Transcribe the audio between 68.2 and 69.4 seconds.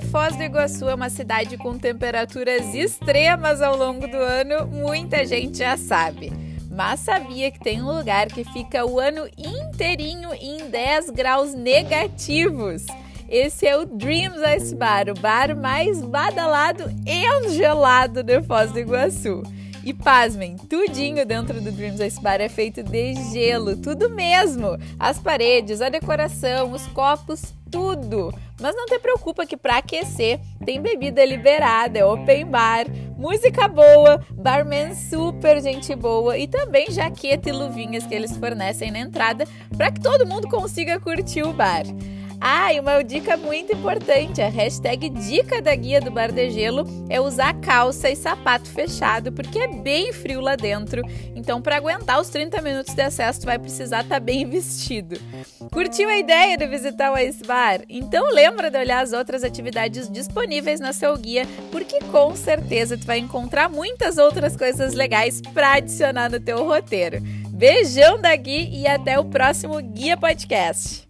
da Gui e até o